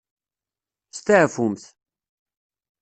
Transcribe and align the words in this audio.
Steɛfumt. 0.97 1.63